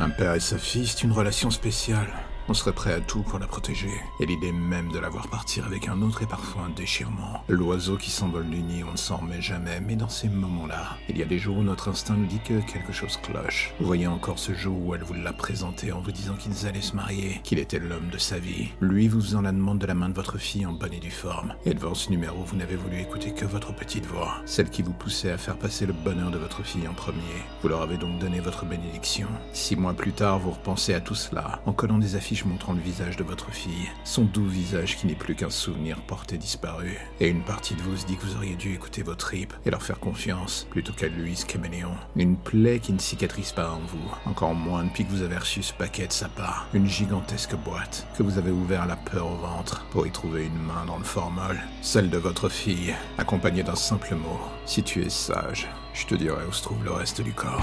Un 0.00 0.10
père 0.10 0.34
et 0.34 0.40
sa 0.40 0.58
fille, 0.58 0.86
c'est 0.86 1.02
une 1.02 1.12
relation 1.12 1.50
spéciale. 1.50 2.06
On 2.50 2.54
serait 2.54 2.72
prêt 2.72 2.94
à 2.94 3.00
tout 3.00 3.20
pour 3.20 3.38
la 3.38 3.46
protéger. 3.46 3.90
Et 4.20 4.26
l'idée 4.26 4.52
même 4.52 4.90
de 4.90 4.98
la 4.98 5.10
voir 5.10 5.28
partir 5.28 5.66
avec 5.66 5.86
un 5.86 6.00
autre 6.00 6.22
est 6.22 6.26
parfois 6.26 6.62
un 6.62 6.70
déchirement. 6.70 7.44
L'oiseau 7.46 7.98
qui 7.98 8.10
s'envole 8.10 8.48
du 8.48 8.62
nid, 8.62 8.82
on 8.88 8.92
ne 8.92 8.96
s'en 8.96 9.18
remet 9.18 9.42
jamais, 9.42 9.80
mais 9.80 9.96
dans 9.96 10.08
ces 10.08 10.30
moments-là, 10.30 10.96
il 11.10 11.18
y 11.18 11.22
a 11.22 11.26
des 11.26 11.38
jours 11.38 11.58
où 11.58 11.62
notre 11.62 11.90
instinct 11.90 12.14
nous 12.16 12.24
dit 12.24 12.40
que 12.40 12.60
quelque 12.60 12.92
chose 12.92 13.18
cloche. 13.18 13.74
Vous 13.78 13.86
voyez 13.86 14.06
encore 14.06 14.38
ce 14.38 14.54
jour 14.54 14.78
où 14.82 14.94
elle 14.94 15.02
vous 15.02 15.12
l'a 15.12 15.34
présenté 15.34 15.92
en 15.92 16.00
vous 16.00 16.10
disant 16.10 16.36
qu'ils 16.36 16.66
allaient 16.66 16.80
se 16.80 16.96
marier, 16.96 17.42
qu'il 17.44 17.58
était 17.58 17.78
l'homme 17.78 18.08
de 18.10 18.16
sa 18.16 18.38
vie. 18.38 18.68
Lui 18.80 19.08
vous 19.08 19.20
faisant 19.20 19.42
la 19.42 19.52
demande 19.52 19.78
de 19.78 19.86
la 19.86 19.94
main 19.94 20.08
de 20.08 20.14
votre 20.14 20.38
fille 20.38 20.64
en 20.64 20.72
bonne 20.72 20.94
et 20.94 21.00
due 21.00 21.10
forme. 21.10 21.54
Et 21.66 21.74
devant 21.74 21.92
ce 21.92 22.08
numéro, 22.08 22.44
vous 22.44 22.56
n'avez 22.56 22.76
voulu 22.76 22.98
écouter 22.98 23.34
que 23.34 23.44
votre 23.44 23.74
petite 23.74 24.06
voix, 24.06 24.36
celle 24.46 24.70
qui 24.70 24.80
vous 24.80 24.94
poussait 24.94 25.32
à 25.32 25.36
faire 25.36 25.58
passer 25.58 25.84
le 25.84 25.92
bonheur 25.92 26.30
de 26.30 26.38
votre 26.38 26.64
fille 26.64 26.88
en 26.88 26.94
premier. 26.94 27.18
Vous 27.62 27.68
leur 27.68 27.82
avez 27.82 27.98
donc 27.98 28.18
donné 28.18 28.40
votre 28.40 28.64
bénédiction. 28.64 29.28
Six 29.52 29.76
mois 29.76 29.92
plus 29.92 30.12
tard, 30.12 30.38
vous 30.38 30.52
repensez 30.52 30.94
à 30.94 31.00
tout 31.00 31.14
cela, 31.14 31.60
en 31.66 31.74
collant 31.74 31.98
des 31.98 32.16
affiches 32.16 32.37
montrant 32.44 32.72
le 32.72 32.80
visage 32.80 33.16
de 33.16 33.24
votre 33.24 33.50
fille, 33.50 33.90
son 34.04 34.24
doux 34.24 34.46
visage 34.46 34.96
qui 34.96 35.06
n'est 35.06 35.14
plus 35.14 35.34
qu'un 35.34 35.50
souvenir 35.50 36.00
porté 36.02 36.38
disparu. 36.38 36.98
Et 37.20 37.28
une 37.28 37.42
partie 37.42 37.74
de 37.74 37.82
vous 37.82 37.96
se 37.96 38.06
dit 38.06 38.16
que 38.16 38.24
vous 38.24 38.36
auriez 38.36 38.56
dû 38.56 38.74
écouter 38.74 39.02
vos 39.02 39.14
tripes 39.14 39.54
et 39.64 39.70
leur 39.70 39.82
faire 39.82 40.00
confiance, 40.00 40.66
plutôt 40.70 40.92
qu'à 40.92 41.08
lui, 41.08 41.36
ce 41.36 41.46
caméléon. 41.46 41.94
Une 42.16 42.36
plaie 42.36 42.78
qui 42.78 42.92
ne 42.92 42.98
cicatrise 42.98 43.52
pas 43.52 43.70
en 43.70 43.80
vous, 43.80 44.14
encore 44.26 44.54
moins 44.54 44.84
depuis 44.84 45.04
que 45.04 45.10
vous 45.10 45.22
avez 45.22 45.36
reçu 45.36 45.62
ce 45.62 45.72
paquet 45.72 46.06
de 46.06 46.12
sa 46.12 46.28
part. 46.28 46.68
Une 46.74 46.86
gigantesque 46.86 47.54
boîte 47.56 48.06
que 48.16 48.22
vous 48.22 48.38
avez 48.38 48.50
ouvert 48.50 48.86
la 48.86 48.96
peur 48.96 49.26
au 49.26 49.36
ventre 49.36 49.84
pour 49.90 50.06
y 50.06 50.10
trouver 50.10 50.46
une 50.46 50.62
main 50.62 50.84
dans 50.86 50.98
le 50.98 51.04
formol, 51.04 51.58
celle 51.82 52.10
de 52.10 52.18
votre 52.18 52.48
fille, 52.48 52.94
accompagnée 53.18 53.62
d'un 53.62 53.76
simple 53.76 54.14
mot. 54.14 54.40
Si 54.66 54.82
tu 54.82 55.02
es 55.02 55.10
sage, 55.10 55.68
je 55.94 56.06
te 56.06 56.14
dirai 56.14 56.44
où 56.48 56.52
se 56.52 56.62
trouve 56.62 56.84
le 56.84 56.92
reste 56.92 57.20
du 57.20 57.32
corps. 57.32 57.62